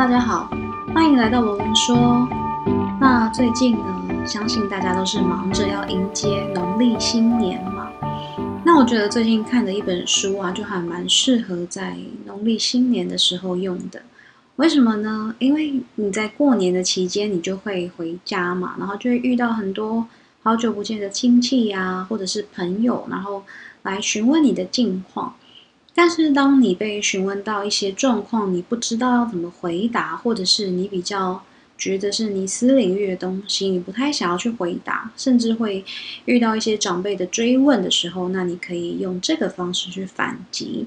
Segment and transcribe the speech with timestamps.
[0.00, 0.48] 大家好，
[0.94, 2.26] 欢迎来到罗文说。
[2.98, 7.90] 那最近呢，相信大家都是忙着要迎接农历新年嘛。
[8.64, 14.00] 那我觉得最近看的一本书啊，就还蛮适合在农历新年的时候用的。
[14.56, 15.34] 为什么呢？
[15.38, 20.06] 因为你在过年的期间，你就会回家嘛，然后就会遇到很多
[20.42, 23.42] 好久不见的亲戚呀，或者是朋友，然后
[23.82, 25.34] 来询问你的近况。
[25.92, 31.42] 但是，当你被询问到一些状况，你不知道要怎么回答，或者是你比较
[31.76, 35.84] 觉得是你私领域的东西，你不太想要去回答，甚至会
[36.26, 40.86] 遇到一些长辈的追问的时候，那你可以用这个方式去反击。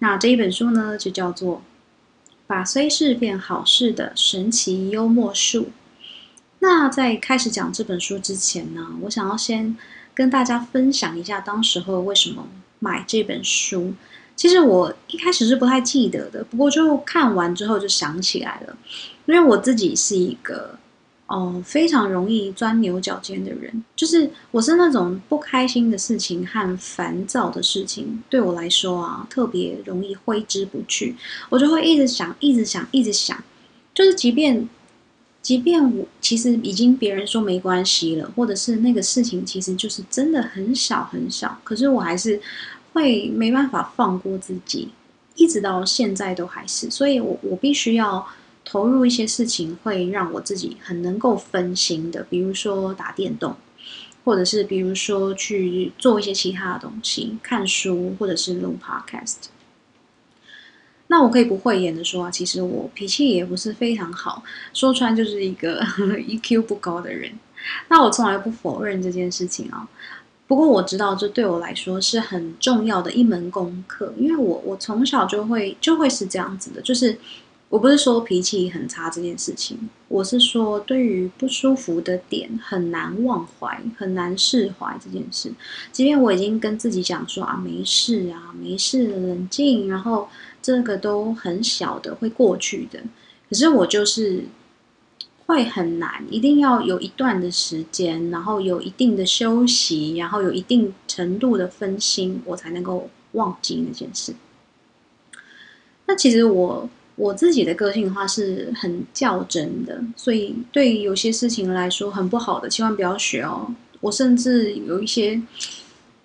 [0.00, 1.56] 那这一本书呢，就叫做
[2.46, 5.62] 《把虽事变好事的神奇幽默术》。
[6.58, 9.76] 那在开始讲这本书之前呢，我想要先
[10.14, 12.46] 跟大家分享一下当时候为什么
[12.78, 13.94] 买这本书。
[14.36, 18.76] 其实我一开始是不太记得的，不过就看完之后就想起来了，
[19.26, 20.76] 因为我自己是一个
[21.28, 31.14] 哦非常容易钻牛角尖的人，就是我是那种不开心的事情和烦躁的事情对我来说啊特别容易挥之不去，
[31.48, 33.42] 我就会一直想，一直想，一直想，
[33.94, 34.68] 就是即便
[35.40, 42.40] 即便我其实已经别人说没关系了，或者是那个事情其实就是真的很小很小，可是我还是。
[42.94, 44.88] 会没办法放过自己，
[45.34, 48.26] 一直到现在都还是，所以我我必须要
[48.64, 53.56] 投入一些事情，会让我自己很能够分心的，比如说打电动，
[54.24, 59.48] 或者是比如说去做一些其他的东西，看书，或者是录 podcast。
[61.08, 64.42] 那我可以不讳言的说啊，其实我脾气也不是非常好，
[64.72, 65.84] 说穿就是一个
[66.16, 67.32] EQ 不高的人。
[67.88, 69.88] 那我从来不否认这件事情啊。
[70.46, 77.18] 不过我知道，这对我来说是很重要的一门功课，因为我我从小就会就会是这样子的，就是
[77.70, 85.50] 我不是说脾气很差这件事情，我是说对于不舒服的点很难忘怀，很难释怀这件事，
[85.90, 90.28] 即便我已经跟自己讲说啊没事啊没事，冷静，然后
[90.60, 93.00] 这个都很小的会过去的，
[93.48, 94.44] 可是我就是。
[95.46, 104.34] 会很难，一定要有一段的时间，然后有一定的休息，然后有一定程度的分心，我才能够忘记那件事。
[106.06, 113.74] 那其实我我自己的个性的话是很较真的，所以对有些事情来说很不好的，千万不要学哦。
[114.00, 115.42] 我甚至有一些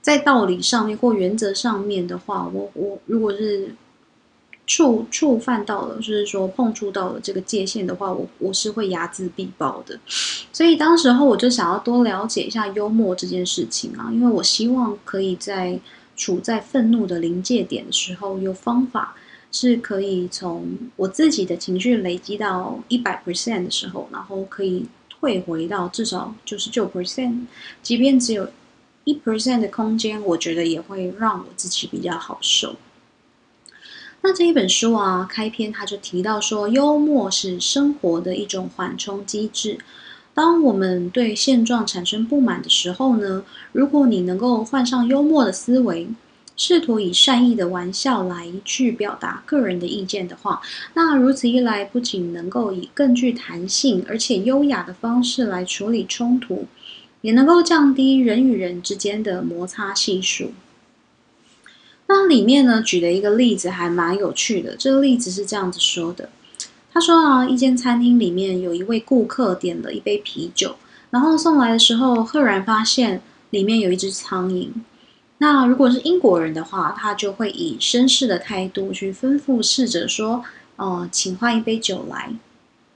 [0.02, 3.76] 在道理上面或原则上面的话，我我如果是。
[4.70, 10.00] 触触犯到了，就是说碰触到了这个界限的话，我我是会睚眦必报的。
[10.54, 15.80] 所以当时候我就想要多了解一下幽默这件事情啊，因为我希望可以在
[16.16, 19.16] 处在愤怒的临界点的时候，有方法
[19.52, 27.48] 是可以从我自己的情绪累积到一百 percent 的时候，然后可以退回到至少九十九 percent，
[27.82, 28.48] 即便只有
[29.06, 32.76] 一 percent 的空间，我觉得也会让我自己比较好受。
[34.22, 39.78] 那这一本书啊，开篇他就提到说，幽默是生活的一种缓冲机制。
[40.34, 46.08] 当我们对现状产生不满的时候呢，如果你能够换上幽默的思维，
[46.58, 50.62] 试图以善意的玩笑来去表达个人的意见的话，
[50.94, 56.66] 那如此一来，不仅能够以更具弹性而且优雅的方式来处理冲突，
[57.22, 60.52] 也能够降低人与人之间的摩擦系数。
[62.12, 64.76] 那里面呢，举了一个例子，还蛮有趣的。
[64.76, 66.28] 这个例子是这样子说的：
[66.92, 70.76] 他说啊，一间餐厅里面有一位顾客点了一杯啤酒，
[71.12, 73.22] 然后送来的时候，赫然发现
[73.52, 74.70] 里面有一只苍蝇。
[75.38, 80.44] 那如果是英国人的话，他就会以绅士的态度去吩咐侍者说
[80.78, 82.34] ：“哦，请换一杯酒来。”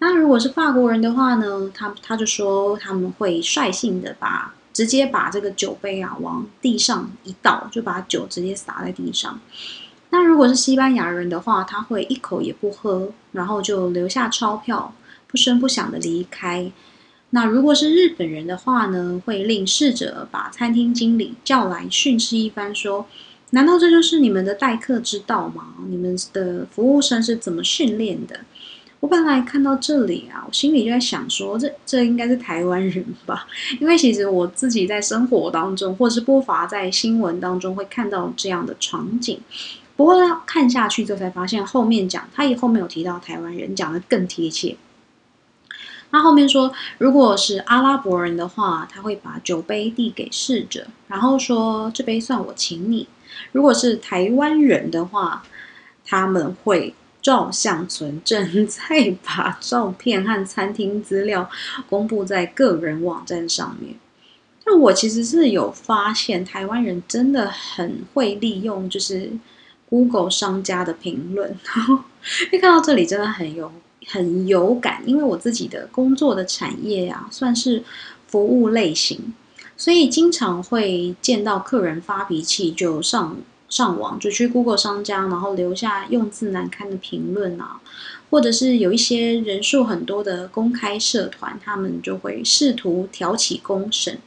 [0.02, 4.56] 那如果是法国人的话呢，他他就说他们会率性的把。
[4.74, 9.40] 直接把这个酒杯啊往地上一倒，就把酒直接洒在地上。
[10.10, 14.94] 那如果是西班牙人的话，他会一口也不喝，然后就留下钞票，
[15.28, 16.72] 不声不响的离开。
[17.32, 23.08] 那如果是日本人的话呢，会令侍者把餐厅经理叫来训斥一番，说：
[23.52, 25.74] 难道这就是你们的待客之道吗？
[25.88, 28.42] 你们的服务生是怎么训练的？
[29.04, 33.46] 我本来看到这里啊，我心里就在想说，这这应该是台湾人吧？
[33.82, 39.42] 因为其实我自己在生活当中，或是不乏在新闻当中会看到这样的场景。
[39.98, 40.16] 不过
[40.46, 44.78] 看下去之后才发现，后面讲他以后没有提到台湾人，讲的更贴切。
[46.10, 53.10] 他后面说，如果是阿拉伯人的话，他会把酒杯递给侍者，然后说这杯算我请你。
[53.52, 55.44] 如果是台湾人的话，
[56.06, 56.96] 他们会。
[57.24, 61.50] 照相存证，再把照片和餐厅资料
[61.90, 63.96] 公布在个人网站上面。
[64.66, 69.32] 那我其实是有发现，台湾人真的很会利用，就是
[69.90, 71.58] Google 商家的评论。
[72.52, 73.72] 一看到这里，真的很有
[74.08, 77.84] 很有感，因为我自己的工作的产业啊，算是
[78.28, 79.34] 服务类型，
[79.78, 83.38] 所以经常会见到客人发脾气就上。
[83.74, 87.82] 上网就去 Google 商家，然后留下用字难堪的评论啊，
[88.30, 94.20] 或者是有一些人数很多的公开社团，他们就会试图挑起公审，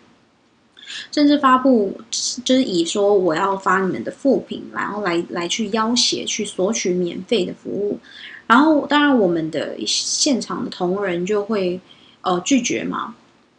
[1.12, 2.00] 甚至发布
[2.44, 8.00] 就是以说我要发你们的副品，然后来来去要挟，去索取免费的服务。
[8.48, 11.80] 然后当然我们的现场的同仁就会
[12.22, 13.14] 呃拒绝嘛，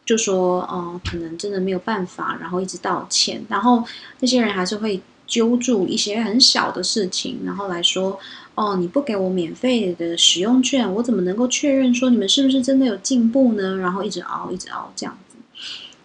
[0.05, 3.85] 就说哦可能真的没有办法，然后一直道歉，然后
[4.19, 5.01] 那些人还是会。
[5.27, 8.17] 揪住一些很小的事情，然后来说，
[8.55, 13.77] 哦，你不给我免费的使用券，我怎么能够确认说你们是不是真的有进步呢？
[13.77, 15.35] 然后一直熬，一直熬这样子。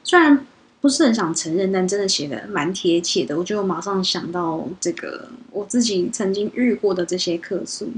[0.03, 0.45] 虽然
[0.81, 3.39] 不是很想承认，但真的写的蛮贴切的。
[3.39, 7.89] 我就马上想到这个我自己曾经遇过的这些客诉。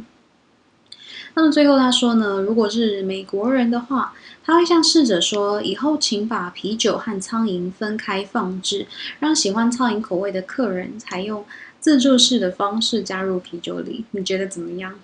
[1.36, 4.12] 那么最后他说呢，如果是美国人的话，
[4.44, 8.86] 他会向侍者说，以后请把啤酒和苍蝇分开放置，
[9.20, 11.44] 让喜欢苍蝇口味的客人采用
[11.80, 14.04] 自助式的方式加入啤酒里。
[14.10, 14.94] 你觉得怎么样？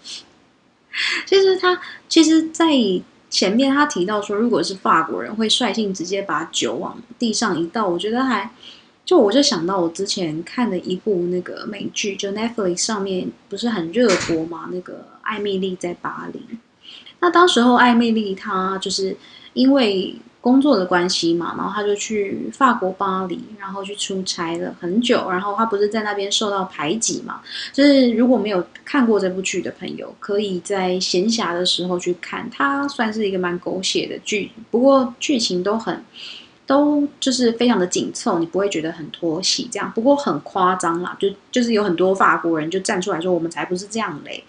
[1.27, 2.67] 其实他其实，在
[3.31, 8.51] 前面他提到说，如果是法国人会率性直接把酒往地上一倒，我觉得还。
[9.03, 14.69] 就我就想到我之前看的一部那个美剧，就 Netflix 上面不是很热播嘛？
[14.71, 16.41] 那个艾米丽在巴黎。
[17.21, 19.17] 那当时候艾米丽她就是
[19.53, 25.31] 因为工作的关系嘛，然后她就去法国巴黎，然后去出差了很久。
[25.31, 27.41] 然后她不是在那边受到排挤嘛？
[27.73, 32.49] 就是如果没有看过这部剧的朋友，可以在闲暇的时候去看。
[32.51, 36.03] 它算是一个蛮狗血的剧，不过剧情都很。
[36.67, 39.91] 都就是非常的紧凑，你不会觉得很拖戏这样。
[39.93, 44.45] 不过很夸张啦，就就是有很多法国人就站出来说，我们才不是这样嘞。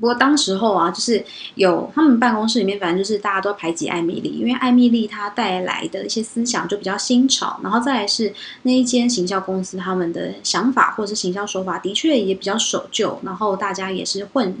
[0.00, 1.24] 不过当时候啊，就是
[1.54, 8.32] 有他们办公室里面，反正就是大家都排挤艾米丽，因为艾米丽她带来的一些思想就比较新潮，然后再来是
[8.62, 14.56] 那一间行销公司他们的想法或是行销手法的确也比较守旧，然后大家也是混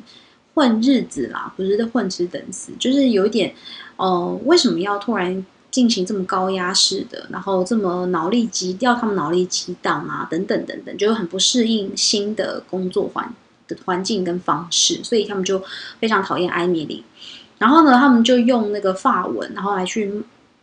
[0.54, 3.54] 混日子啦，不是混吃等死，就是有一点，
[3.96, 5.44] 哦，为什么要突然？
[5.74, 13.34] 进行这么高压式的，然后这么脑力激要他们脑力激荡啊，等等等等，就很不适应新的工作环
[13.68, 15.62] 的环境跟方式，所以他们就
[16.00, 17.04] 非常讨厌艾米丽。
[17.58, 20.22] 然后呢，他们就用那个法文，然后来去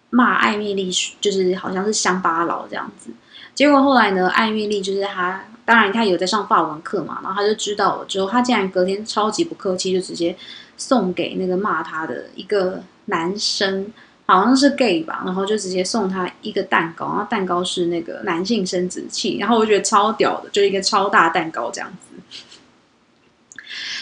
[0.10, 3.10] 骂艾米丽，就是好像是乡巴佬这样子。
[3.56, 10.36] 结果后来呢，艾米丽就是他，当然他有在上法文课嘛，然后他就知道了之后，他竟然隔天超级不客气，就直接
[10.78, 13.92] 送给那个骂他的一个男生。
[14.28, 22.11] 好像是 gay 吧，然后就直接送他一个蛋糕，然后蛋糕是那个男性生殖器，然后我觉得超屌的，就一个超大蛋糕这样子。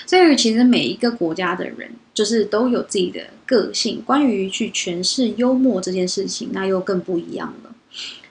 [0.09, 4.01] 所以其实每一个国家的人，就是都有自己的个性。
[4.03, 7.69] 关于去诠释幽默这件事情，那又更不一样了。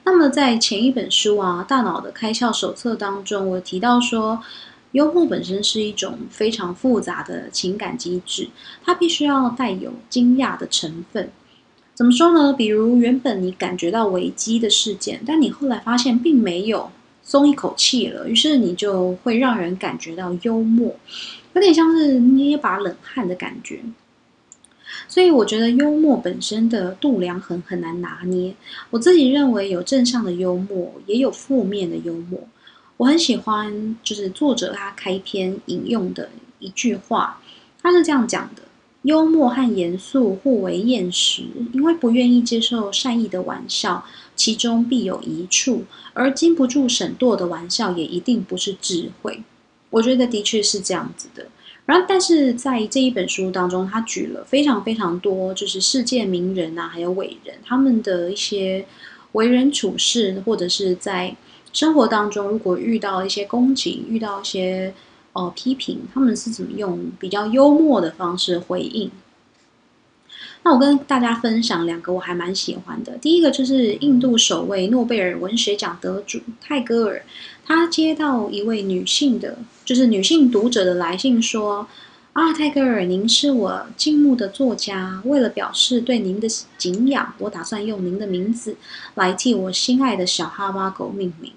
[0.02, 4.42] 那么在前一本书啊，《大脑的开窍手册》当中，我提到说，
[4.90, 8.48] 幽默本身是一种非常复杂的情感机制，
[8.84, 11.30] 它必须要带有惊讶的成分。
[11.94, 12.52] 怎么说呢？
[12.52, 16.90] 比如原本你感觉到危机的事件，但你后来发现并没有
[17.22, 20.96] 松一口气了，于是你就会让人感觉到幽默，
[21.58, 23.80] 有点像是捏一把冷汗的感觉。
[25.08, 28.54] 所以我觉得幽默本身的度量衡很难拿捏。
[28.90, 32.40] 我自己认为有正向的幽默，也有负面的幽默。
[32.96, 36.28] 我很喜欢就是作者他开篇引用的
[36.60, 37.40] 一句话，
[37.82, 38.62] 他是这样讲的。
[39.02, 44.04] 幽默和严肃互为厌食，因为不愿意接受善意的玩笑，
[44.36, 49.42] 其中必有一处；而经不住审惰的玩笑，也一定不是智慧。
[49.90, 51.46] 我觉得的确是这样子的。
[51.86, 58.86] 然后，但是在这一本书当中，他举了非常非常多，就是世界名人啊，还有伟人他们的一些
[59.32, 61.36] 为人处事，或者是在
[61.72, 64.94] 生活当中，如果遇到一些攻击，遇到一些。
[65.34, 69.08] 呃，批评他们是怎么用比较幽默的方式回应？
[70.64, 73.16] 那我跟大家分享两个我还蛮喜欢的。
[73.18, 77.22] 第一个就是印度首位诺贝尔文学奖得主泰戈尔，
[77.68, 81.86] 他接到一位女性的，就是女性读者的来信说
[82.32, 86.48] ：“啊，泰戈尔，您是我敬慕的作家，为了表示对您的
[86.78, 88.74] 敬仰，我打算用您的名字
[89.16, 91.52] 来替我心爱的小哈巴狗命名。”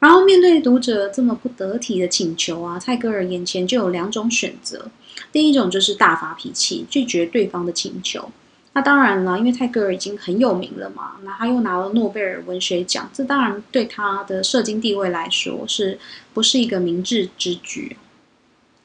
[0.00, 4.90] 然后面对读者这么不得体的请求啊，泰戈尔眼前就有两种选择。
[5.30, 8.28] 第一种就是大发脾气，拒绝对方的请求。
[8.74, 15.98] 那当然了，因为泰戈尔已经很有名了嘛，那他又拿了诺贝尔文学奖，这当然对他的社经地位来说是
[16.32, 17.96] 不是一个明智之举？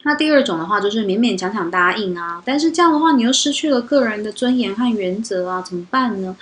[0.04, 6.36] 那第二种的话，就是勉勉强强答应啊，但是这样的话，你又失去了个人的尊严和原则啊，怎么办呢？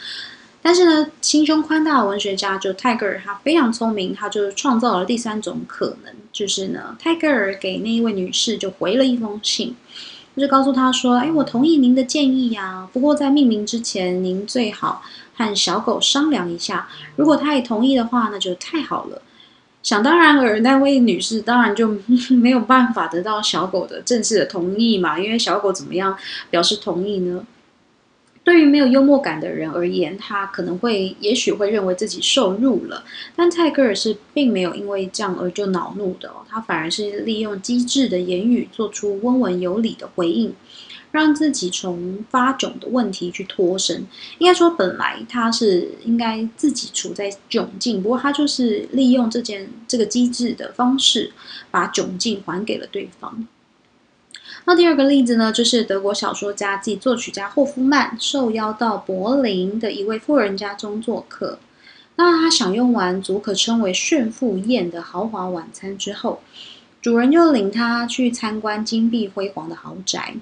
[0.61, 9.75] 但是呢，心胸宽大的文学家就泰戈尔，他非常聪明，他就创造了第三种可能，就是呢，泰戈尔给那一位女士就回了一封信，
[10.35, 15.01] 就是告诉他说：“哎，我同意您的建议呀，不过在命名之前，您最好
[15.35, 19.21] 和小狗商量一下，如果他也同意的话，那就太好了。”
[19.81, 21.95] 想当然而那位女士当然就
[22.41, 26.17] 没有办法得到小狗的正式的同意嘛，因为小狗怎么样
[26.49, 27.45] 表示同意呢？
[28.45, 33.03] 对于没有幽默感的人而言，他可能会，也许会认为自己受辱了。
[33.35, 40.53] 但泰戈尔是并没有因为这样而就恼怒的，他反而是利用机智的言语做出温文有礼的回应，
[41.11, 44.05] 让自己从发窘的问题去脱身。
[44.37, 51.33] 应该说，本来他是应该自己处在窘境，不过他就是利用这件这个机智的方式，
[51.71, 53.47] 把窘境还给了对方。
[54.65, 61.59] 那第二个例子呢，就是德国小说家暨作曲家霍夫曼受邀到柏林的一位富人家中做客。
[62.15, 66.41] 那他享用完足可称为炫富宴的豪华晚餐之后，
[67.01, 70.33] 主人就领他去参观金碧辉煌的豪宅。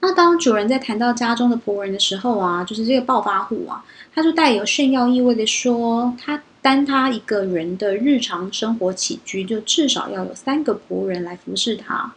[0.00, 12.12] 那当主人在谈到家中的仆人的时候啊，就是这个暴发户啊，他就带有炫耀意味的说，他单他一个人的日常生活起居，就至少要有三个仆人来服侍他。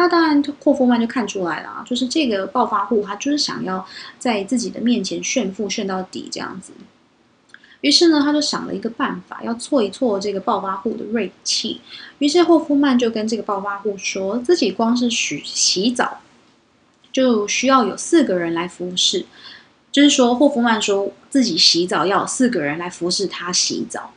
[0.00, 3.84] 那当然，霍夫曼就看出来了，就是这个暴发户，他就是想要
[4.16, 6.72] 在自己的面前炫富炫到底这样子。
[7.80, 11.80] 于是呢，他就想了一个办法，要挫一挫这个暴发户的锐气。
[12.20, 16.18] 于是霍夫曼就跟这个暴发户说，自己光是洗洗澡
[17.10, 19.26] 就需要有四个人来服侍，
[19.90, 24.12] 就是说霍夫曼说自己洗澡要有四个人来服侍他洗澡。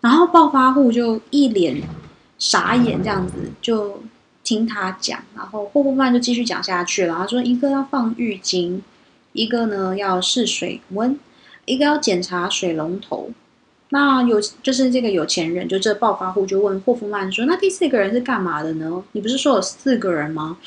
[0.00, 1.80] 然后暴发户就一脸
[2.36, 4.02] 傻眼，这样子就。
[4.42, 7.14] 听他讲，然后霍夫曼就继续讲下去了。
[7.14, 8.80] 他说：“一个要放浴巾，
[9.32, 11.18] 一个呢要试水温，
[11.66, 13.30] 一个要检查水龙头。
[13.90, 19.02] 那有就是这个有钱人，就这暴发户就问霍夫曼说：‘那第四个人是干嘛的呢？
[19.12, 20.58] 你不是说有四个人吗？’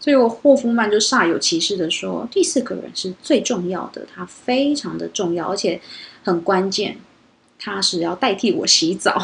[0.00, 5.80] 所以霍夫曼就煞有其事的说：‘第四个人是最重要的，他非常的重要，而且
[6.22, 6.98] 很关键，
[7.58, 9.20] 他是要代替我洗澡。’”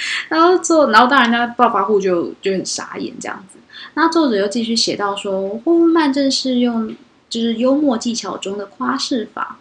[0.28, 3.58] 然后做，然后当然，家暴发户就就很傻眼这样子。
[3.94, 6.94] 那作者又继续写到说，霍夫曼正是用
[7.28, 9.58] 就是幽默技巧中的夸饰法，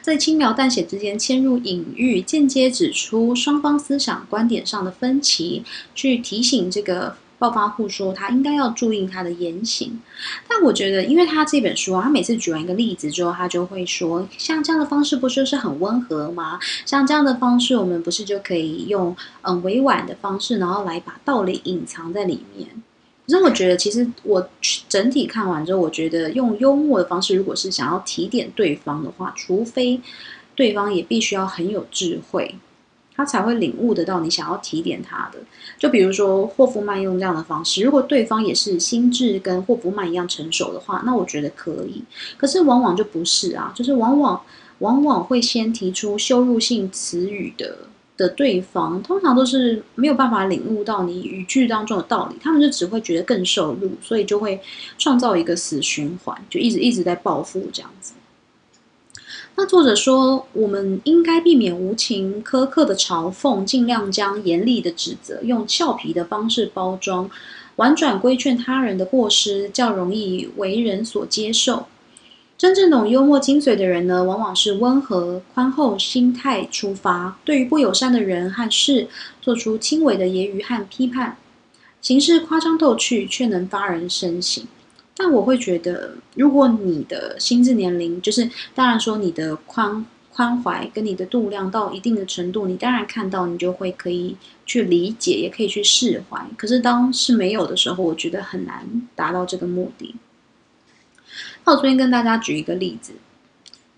[0.00, 7.16] 在轻描淡写之间嵌入隐喻，间接指出双方思想观点上的分歧，去提醒这个。
[7.42, 10.00] 暴发户说他应该要注意他的言行，
[10.46, 16.60] 但我觉得，因为他这本书啊，他每次举完一个例子之后，他就会说，像这样的方式不就是很温和吗？
[16.86, 22.68] 像这样的方式，我们不是就可以用嗯委婉的方式，然后来把道理隐藏在里面？
[23.26, 24.48] 可是我觉得，其实我
[24.88, 30.00] 整体看完之后，我觉得用幽默的方式，如果是想要提点对方的话，除非
[30.54, 32.54] 对方也必须要很有智慧。
[33.14, 35.38] 他才会领悟得到你想要提点他的。
[35.78, 42.02] 就比如说霍夫曼用这样的方式，如果对方也是心智跟霍夫曼一样成熟的话，那我觉得可以。
[42.36, 44.40] 可是往往就不是啊，就是往往
[44.78, 47.78] 往往会先提出羞辱性词语的
[48.16, 54.60] 的对方，通常都是没有办法领悟到你语句当中的道理，他们就只会觉得更受辱，所以就会
[54.98, 58.12] 创造一个死循环，就一直一直在报复这样子。
[59.54, 67.30] 那作者说，我们应该避免无情苛刻的嘲讽，尽量将严厉的指责用俏皮的方式包装，
[67.76, 71.86] 婉转规劝他人的过失，较容易为人所接受。
[72.56, 79.08] 真正懂幽默精髓的人呢，往往是温和宽厚心态出发，对于不友善的人和事，
[79.42, 81.36] 做出轻微的揶揄和批判，
[82.00, 84.64] 形式夸张逗趣，却能发人深省。
[85.16, 96.44] 但我会觉得，如果你的心智年龄，就是当然说你的宽宽怀跟你的度量到一定的程度，你当然看到你就会可以去理解，也可以去释怀。
[96.56, 100.14] 可是当是没有的时候，我觉得很难达到这个目的。
[101.64, 103.12] 那我昨天跟大家举一个例子。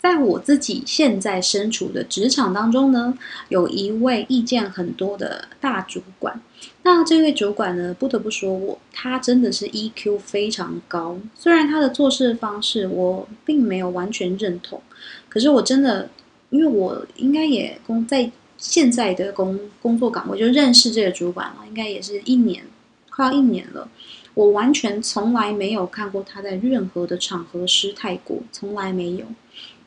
[0.05, 3.17] 在我自己现在身处的职场当中呢，
[3.49, 6.39] 有一位意见很多的大主管。
[6.83, 11.17] 那这位主管呢，不得不说我，他真的是 EQ 非常高。
[11.33, 14.79] 虽然他的做事方式我并没有完全认同，
[15.27, 16.07] 可是我真的，
[16.51, 22.63] 因为我应该也工在现在的工工作岗位，就认识这个主管了，应该也是一年，
[23.09, 23.89] 快要一年了。
[24.35, 29.25] 我完全从来没有看过他在任何的场合失态过，从来没有。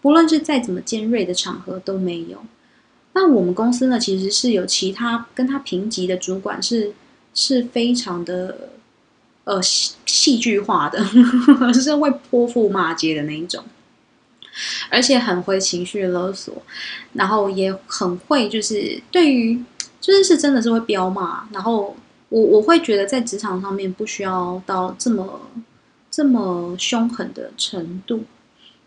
[0.00, 2.38] 不论是再怎么尖锐的场合都没有。
[3.14, 6.92] 那我们公司呢，其实是有其他跟他平级的主管，是
[7.34, 8.70] 是非常的
[9.42, 11.04] 呃戏戏剧化的，
[11.74, 13.64] 是会泼妇骂街的那一种，
[14.88, 16.62] 而且很会情绪勒索，
[17.14, 19.60] 然后也很会就是对于
[20.00, 21.96] 就是是真的是会彪骂，然后
[22.28, 25.40] 我我会觉得在职场上面不需要到这么
[26.08, 28.22] 这么凶狠的程度，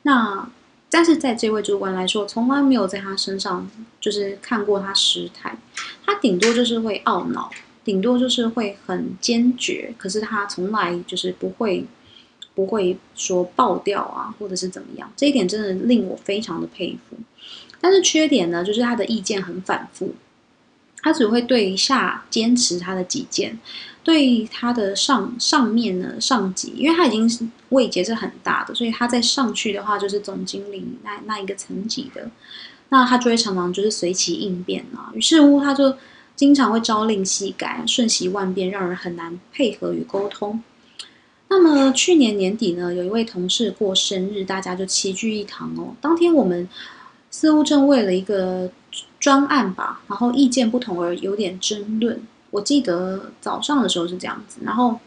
[0.03, 0.49] 那。
[0.93, 3.67] 但是在这位主管来说，从来没有在他身上
[4.01, 5.57] 就是看过他失态，
[6.05, 7.49] 他顶多就是会懊恼，
[7.85, 11.85] 顶多就是会很坚决，可是他从来就是不会
[12.53, 17.15] 不会说爆掉啊，或者是怎么样，这一点真的令我非常的佩服。
[17.79, 20.13] 但是缺点呢，就是他的意见很反复，
[21.01, 23.57] 他只会对一下坚持他的己见。
[24.03, 32.29] 对他的上上面呢，上级，因为他已经是位阶是很大的，所以他再上去的话就是总经理那那一个层级的，
[32.89, 35.95] 那他就会常常就是随其应变啊，于是乎他就
[36.35, 40.63] 经常会朝令夕改，瞬息万变，让人很难配合与沟通。
[41.49, 45.93] 那么去年年底呢，有一位同事过生日，大家就齐聚一堂哦。
[46.01, 46.67] 当天我们
[47.29, 48.71] 似乎正为了一个
[49.19, 52.19] 专案吧，然后意见不同而有点争论。
[52.51, 54.99] 我记得早上的时候是这样子，然后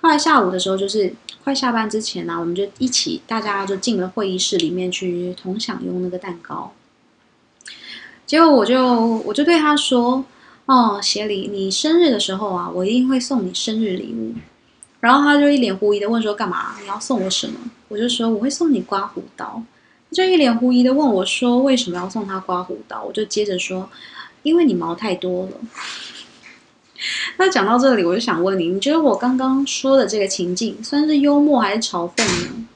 [0.00, 1.12] 后来下午的时候，就是
[1.44, 6.72] 快下班之前呢，我们就一起大家就进了会议室里面去同享用那个蛋糕。
[8.24, 10.24] 结果我就我就对他说
[10.66, 14.32] ：“哦，协理，你生日的时候啊，我一定会送你生日礼物。”
[15.00, 16.76] 然后他就一脸狐疑的问说：“干嘛？
[16.80, 19.62] 你要送我什么？”我就说：“我会送你刮胡刀。”
[20.08, 23.90] 他就一脸狐疑的问我说：“为什么要送他刮胡刀？”我就接着说
[24.44, 25.52] ：“因为你毛太多了。”
[27.38, 32.66] 那讲到这里，我就想问你，你觉得我刚刚说的这个情境算是幽默还是嘲讽呢？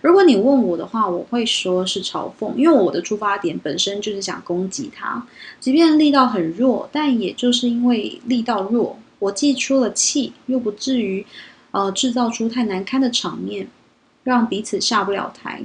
[0.00, 5.26] 如果你问我的话，我会说是嘲讽，因为我的出发点本身就是想攻击他，
[5.60, 11.26] 即便力道很弱，但也就是因为力道弱，我既出了气，又不至于
[11.72, 13.68] 呃制造出太难堪的场面，
[14.24, 15.62] 让彼此下不了台。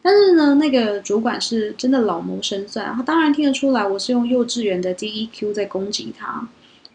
[0.00, 6.48] 但是呢，那个主管是真的老谋深算，他当然听得出来我是用幼稚园的 DEQ 在攻击他。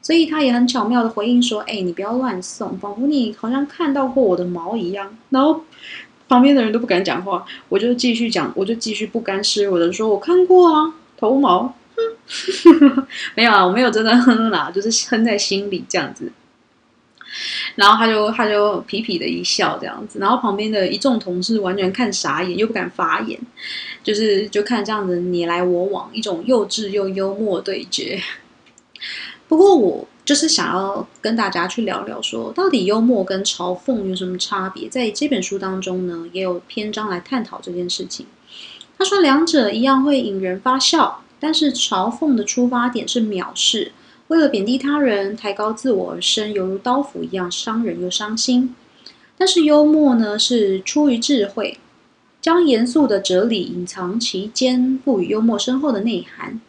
[0.05, 5.61] 所以他也很巧妙的回应说：“哎，你不要乱送，仿佛你好像看到过我的毛一样。”然后
[6.29, 11.73] 旁边的人都不敢讲话，我就继续讲，我就继续不甘示弱的说：“我看过啊，头毛，
[13.33, 16.31] 没有啊，我没有真的哼啦，就是哼在心里这样子。”
[17.73, 23.39] 然后他就他就痞痞的一笑这样子，然后旁边的一众同事完全看傻眼，又不敢发言，
[24.03, 28.21] 就是就看这样子你来我往，一种幼稚又幽默对决。
[29.47, 34.89] 不过我就是想要跟大家去聊聊，说到底幽默跟嘲讽有什么差别？
[34.89, 38.25] 在这本书当中呢，也有篇章来探讨这件事情。
[38.97, 43.91] 他说，两者一样会引人发笑，但是嘲讽的出发点是藐视，
[44.29, 48.73] 为了贬低他人、抬高自我而生，犹如刀斧一样伤人又伤心。
[49.37, 51.77] 但是幽默呢，是出于智慧，
[52.41, 56.61] 将严肃的哲理隐藏其间，赋予幽默深厚的内涵。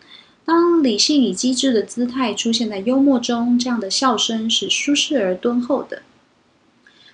[0.47, 6.03] 当理性以机智的姿态出现在幽默中，这样的笑声是舒适而敦厚的。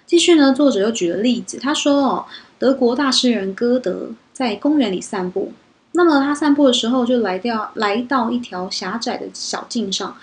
[0.05, 2.27] 继续呢，作者又举了例子，他说：“哦，
[2.59, 5.55] 德国大诗人歌德在公园里散步，
[5.93, 10.15] 那么他散步的时候就来到来到一条狭窄的小径上，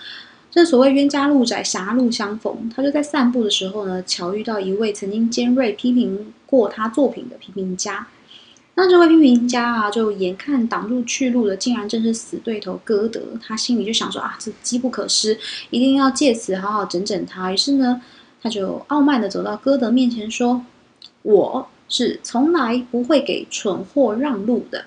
[0.52, 2.70] 正所谓冤家路窄，狭路相逢。
[2.72, 8.06] 他就在散步的时候呢，巧遇到一位曾经尖锐批评过他作品的批评家。”
[8.82, 13.20] 那这位批评家啊，就眼看挡住去路的，竟然正是死对头歌德。
[13.46, 15.38] 他心里就想说啊，这机不可失，
[15.68, 17.52] 一定要借此好好整整他。
[17.52, 18.00] 于是呢，
[18.42, 20.64] 他就傲慢的走到歌德面前说
[21.20, 24.86] ：“我是从来不会给蠢货让路的。”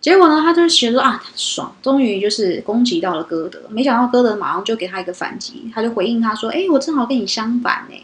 [0.00, 3.60] 结果呢，他就觉得说啊，爽，终于就是攻击到了歌德。
[3.68, 7.96] 没想到歌德马上就给他一个反击，他就回应他说：“哎，我正好跟你相反呢。”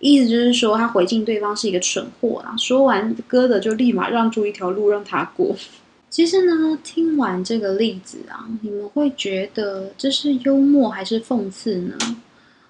[0.00, 2.56] 意思就是说，他回敬对方是一个蠢货啊。
[2.56, 5.54] 说完，歌德就立马让出一条路让他过。
[6.10, 11.96] 其实呢，听完这个例子啊，你们会觉得这是幽默还是讽刺呢？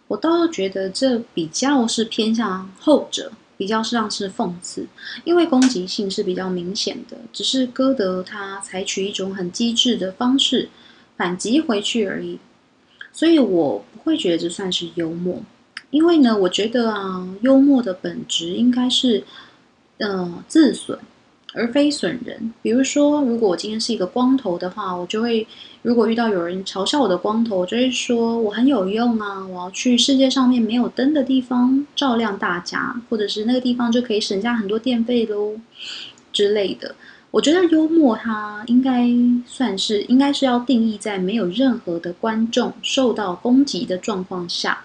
[0.08, 4.84] 我倒是觉得这比较是偏向后者，比较像是讽刺，
[5.24, 7.16] 因为攻击性是比较明显的。
[7.32, 10.68] 只是歌德他采取一种很机智的方式
[11.16, 12.38] 反击回去而已，
[13.12, 15.40] 所以我不会觉得这算是幽默。
[15.90, 19.24] 因为呢，我觉得啊，幽默的本质应该是，
[19.98, 20.98] 呃，自损，
[21.52, 22.52] 而非损人。
[22.62, 25.46] 比如说，如果我今天是一个光头的话，我就会
[25.82, 35.56] 如果遇到有人嘲笑我的光头，我就会说我很有用啊，我要去世界上面没有灯的地方照亮大家，或者是那个地方就可以省下很多电费喽
[36.32, 36.94] 之类的。
[37.32, 39.08] 我觉得幽默它应该
[39.46, 44.84] 算是应该是要定义在没有任何的观众受到攻击的状况下，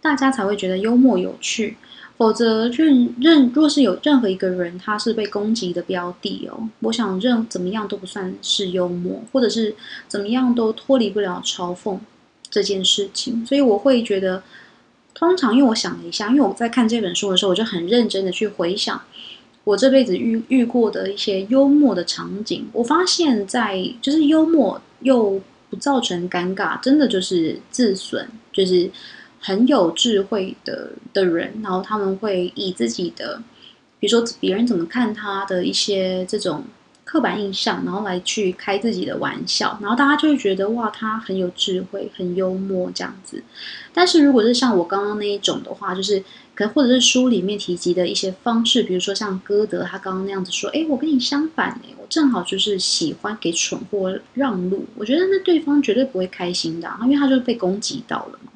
[0.00, 1.76] 大家才会觉得幽默有趣。
[2.16, 9.74] 否则，任任若是有任何一个人他是被攻击的标的哦，我想任怎么样都不算是幽默，或者是
[10.06, 11.98] 怎么样都脱离不了嘲讽
[12.50, 13.46] 这件事情。
[13.46, 14.42] 所以我会觉得，
[15.14, 19.00] 通常因为我想了一下，因为我在看这本书的时候，我就很认真的去回想
[19.64, 22.68] 我这辈子遇遇过的一些幽默的场景。
[22.74, 28.90] 我发现，在就是幽默又不造成尴尬，真的就是自损，就是。
[29.40, 33.42] 很有智慧的的人，然后他们会以自己的，
[33.98, 36.64] 比如说别人怎么看他的一些这种
[37.04, 43.42] 刻板印象，然后来去开自己的玩笑，然后大家就会觉得哇，他很有智慧，很幽默这样子。
[43.92, 46.22] 但是如果是像我刚刚那一种的话，就是
[46.54, 58.52] 可能或者是书里面提及的一些方式，比如说像歌德他刚刚那样子说，哎，我跟你相反哎，我正好就是喜欢给蠢货让路，我觉得那对方绝对不会开心的，因为他就被攻击到了嘛。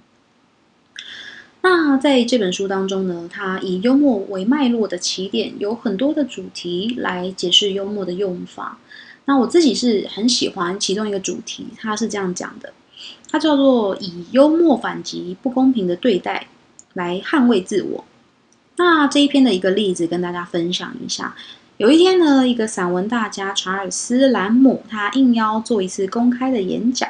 [1.67, 8.79] 那在这本书当中呢，它以幽默为脉络的起点，有很多的主题来解释幽默的用法。
[9.25, 12.75] 那我自己是很喜欢其中一个主题，它是这样讲的，
[13.31, 16.49] 它叫做以幽默反击不公平的对待，
[16.93, 18.05] 来捍卫自我。
[18.77, 21.35] 那这一篇的一个例子跟大家分享一下。
[21.79, 27.09] 有一天呢，一个散文大家查尔斯·兰姆，他应邀做一次公开的演讲。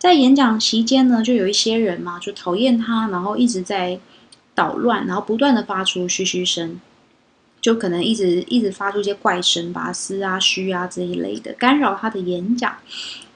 [0.00, 4.00] 在演讲期间呢，就有一些人嘛，就讨厌他，然后一直在
[4.54, 6.80] 捣乱，然后不断的发出嘘嘘声，
[7.60, 12.78] 就可能一直一直发出一些怪声吧，嘶啊、嘘啊这一类的，干扰他的演讲。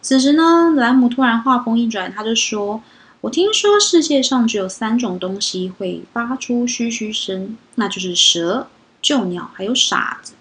[0.01, 2.83] 此时呢，兰姆突然话锋一转，他就说
[3.21, 8.69] ：“我听说世界上只有三种东西会发出嘘嘘声，那就是蛇、
[9.03, 10.33] 旧鸟还有傻子。”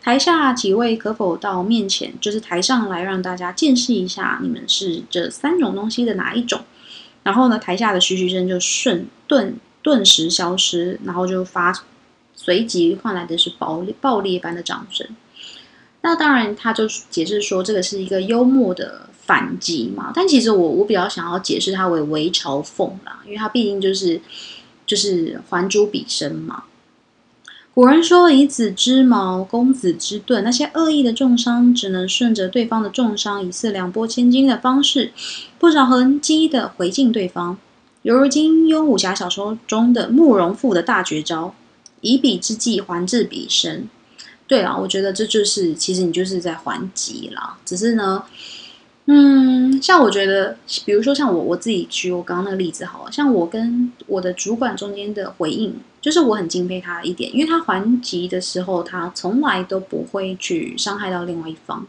[0.00, 6.62] 台下几位可否到面前，就是台上来让大家见识一下，你们是这三种东西的哪一种？
[7.24, 11.74] 然后呢，台下的嘘嘘声就瞬顿顿时消失，然后就发
[12.34, 15.06] 随即换来的是爆爆裂般的掌声。
[16.00, 20.12] 那当然，他就解释说这个是一个幽默的反击嘛。
[20.14, 24.18] 但其实我我比较想要解释它为微嘲讽啦，因为它毕竟就是
[24.86, 26.62] 就是还珠笔身嘛。
[27.78, 35.12] 古人说：“以子之矛攻子之盾。”那些恶意的重伤，只能顺着对方的重伤，以四两拨千斤的方式，
[35.60, 37.56] 不着痕迹的回敬对方，
[38.02, 41.54] 犹如金庸武侠小说中的慕容复的大绝招——
[42.02, 43.88] 以彼之计还治彼身。
[44.48, 48.24] 对啊，我觉得这就是其实你就是在还击啦，只是呢。
[49.10, 61.86] 嗯，像我觉得，比如说像我我自己举我刚刚那个例子，好了，像我跟我的主管中间的回应，就是我很敬佩他一点，因为他还击的时候，他从来都不会去伤害到另外一方，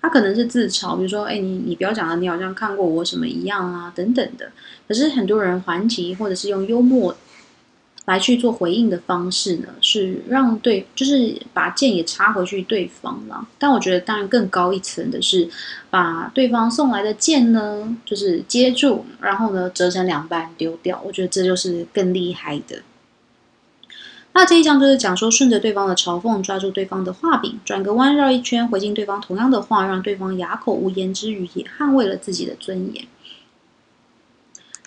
[0.00, 4.52] 他可能是自嘲，比如说，哎，你你不要讲了，你好像看过我什么一样啊，等等的。
[4.86, 7.16] 可是很多人还击，或者是用幽默。
[8.06, 13.46] 来去做回应的方式呢，是让对，就是把剑也插回去对方了。
[13.58, 15.48] 但我觉得，当然更高一层的是，
[15.88, 21.00] 把对方送来的剑呢，就是接住，然后呢折成两半丢掉。
[21.04, 22.82] 我觉得这就是更厉害的。
[24.36, 33.06] 那这一章就是讲说，顺着对方的嘲讽，抓住对方的画柄，转个弯绕一圈，回敬对方同样的话，让对方哑口无言之余，也捍卫了自己的尊严。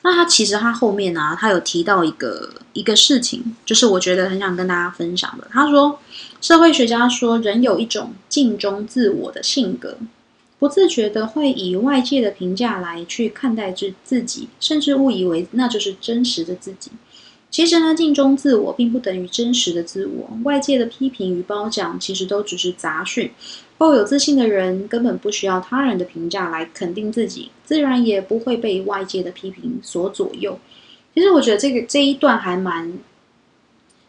[0.07, 5.45] 那他其实他后面呢，他有提到一个一个事情，就是我觉得很想跟大家分享的。
[5.51, 5.99] 他说，
[6.39, 9.97] 社会学家说，人有一种镜中自我的性格，
[10.59, 16.89] 不自觉的会以外界的评价来去看待自自己，甚至误以为那就是真实的自己。
[17.51, 23.29] 其实呢，镜中自我并不等于真实的自我，外界的批评与褒奖其实都只是杂讯。
[23.77, 30.59] 够有自信的人根本不需要他人的评价来肯定自己，自然也不会被外界的批评所左右。
[31.13, 32.91] 其实我觉得这个这一段还蛮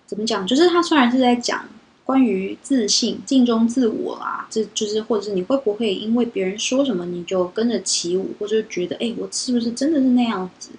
[0.07, 1.67] 怎么讲，就是他虽然是在讲
[2.05, 10.71] 关于自信、镜中自我啊，这就是或者是你会不会因为别人说什么你就跟着起舞，或者觉得哎，我是不是真的是那样子？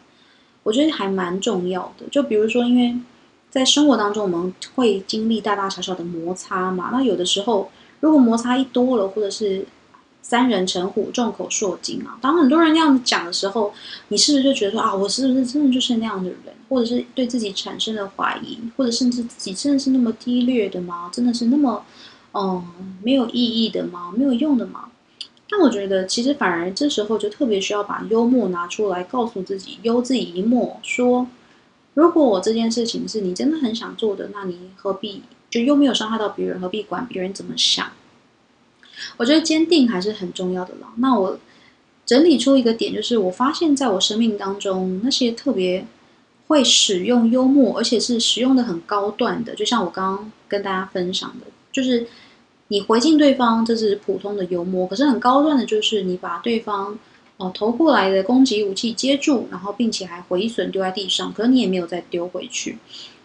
[0.64, 2.06] 我觉得还蛮重要的。
[2.10, 2.96] 就比如说，因为
[3.52, 7.70] 在生活当中我们会经历大大小小的摩擦嘛，那有的时候。
[8.00, 9.66] 如果摩擦一多了，或者是
[10.22, 13.74] 三人成虎，众口铄金啊，当很多人那样子讲的时候，
[14.10, 21.10] 你是不是就觉得说啊，我是不是真的就是那样的人，或者是对自己产生了怀疑，或者甚至自己真的是那么低劣的吗？
[21.12, 21.84] 真的是那么
[22.34, 22.64] 嗯，
[23.04, 24.14] 没有意义的吗？
[24.16, 24.86] 没有用的吗？
[25.50, 31.26] 但我觉得，其实反而这时候就特别需要把幽默拿出来，告诉自己，悠自己一默，说，
[31.96, 37.92] 如果我这件事情是你真的很想做的，那你何必就又没有伤害到别人，何必管别人怎么想？
[39.18, 40.94] 我觉得坚定还是很重要的啦。
[40.98, 41.40] 那我
[42.06, 45.86] 整理出一个点，就是我发现在我生命当中，那些特别
[46.48, 52.08] 会使用幽默，而且是使用的很高段的，就像我刚刚跟大家分享的，就是。
[52.72, 57.00] 你回敬对方，这是普通的幽默；可是很高段的，就是你把对方
[57.38, 62.78] 哦投过来的攻击武器接住，然后并且还回损丢在地上，可是你也没有再丢回去。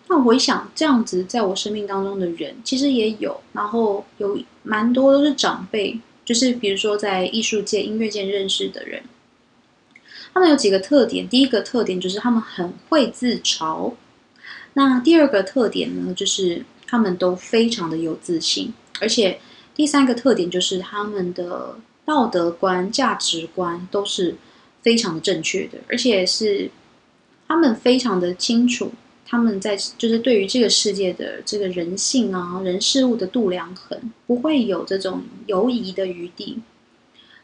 [0.08, 9.02] 那回想，这样子在我生命当中的人，其实也有，然后有蛮多都是长辈，就是比如说在艺术界、音乐界认识的人，
[10.32, 11.28] 他们有几个特点。
[11.28, 13.94] 第一个特点就是他们很会自嘲，
[14.74, 18.74] 那第二个特点呢，就是他们都非常的有自信。
[19.00, 19.40] 而且
[19.74, 24.36] 第三个特点就是他们的道德观、价值观都是
[24.82, 26.70] 非常的正确的，而且是
[27.48, 28.92] 他们非常的清楚，
[29.34, 36.60] 他们在就是对于这个世界的这个人性啊、人事物的度量衡，不会有这种犹疑的余地。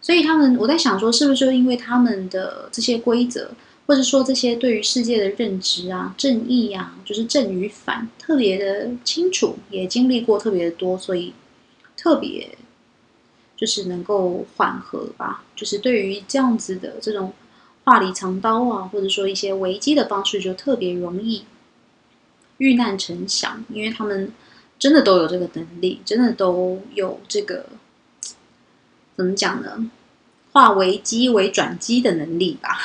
[0.00, 3.50] 所以他们，我在想说，是不是就因为他们的这些规则，
[3.86, 11.32] 或者说这些对于世界的认知啊、正义啊，就是正与反，特别的清楚，也经历过特别的多，所以。
[11.96, 12.56] 特别
[13.58, 17.34] 就是能够缓和吧，就是对于这样子的这种
[17.84, 21.42] 话里藏刀啊，或者说一些危机的方式，就特别容易
[22.60, 24.32] 遇难成祥，因为他们
[24.78, 27.66] 真的都有这个能力，真的都有这个
[29.16, 29.90] 怎么讲呢？
[30.52, 32.78] 化危机为转机的能力吧。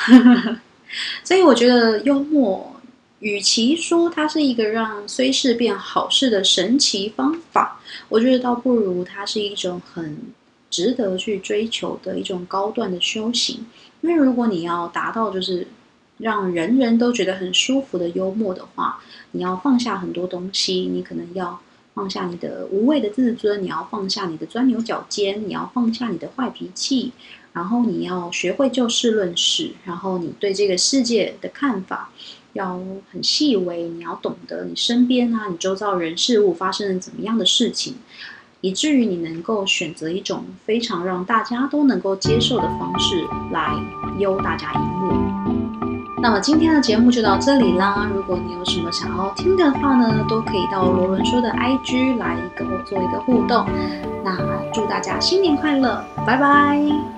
[1.24, 2.72] 所以我觉得幽默。
[3.18, 10.18] 与其说它是一个让虽事变好事的神奇方法，我觉得倒不如它是一种很
[10.68, 13.64] 值得去追求的一种高段的修行。
[14.02, 15.66] 因为如果你要达到就是
[16.18, 18.98] 让人人都觉得很舒服的幽默的话，
[19.32, 21.60] 你要放下很多东西，你可能要
[21.94, 27.12] 放下你的无谓的自尊，你要放下你的钻牛角尖，你要放下你的坏脾气，
[27.52, 32.10] 然后你要学会就事论事，然后你对这个世界的看法。
[32.52, 32.80] 要
[33.12, 37.96] 很细微，你要懂得你身边啊，你周遭人事物发生了怎么样的事情，
[38.62, 43.74] 以至于你能够选择一种非常让大家都能够接受的方式来
[44.18, 45.25] 忧大家一目。
[46.26, 48.10] 那么今天的节目就到这里啦。
[48.12, 53.64] 如果你有什么想要听的话呢，都可以到罗伦说的 IG 来跟我做一个互动。
[54.24, 54.36] 那
[54.74, 57.15] 祝大家新年快乐，拜拜。